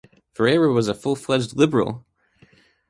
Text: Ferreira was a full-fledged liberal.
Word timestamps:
Ferreira 0.33 0.73
was 0.73 0.87
a 0.87 0.95
full-fledged 0.95 1.55
liberal. 1.55 2.03